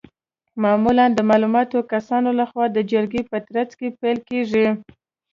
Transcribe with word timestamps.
معمولا 0.63 1.05
د 1.13 1.19
معلومو 1.29 1.81
کسانو 1.93 2.29
لخوا 2.39 2.65
د 2.71 2.77
جرګو 2.91 3.21
په 3.31 3.37
ترڅ 3.47 3.69
کې 3.79 3.87
پلي 3.99 4.21
کیږي. 4.29 4.67